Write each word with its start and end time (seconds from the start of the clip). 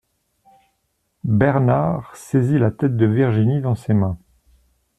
Bernard 1.25 2.15
saisit 2.15 2.57
la 2.57 2.71
tête 2.71 2.97
de 2.97 3.05
Virginie 3.05 3.61
dans 3.61 3.75
ses 3.75 3.93
mains. 3.93 4.17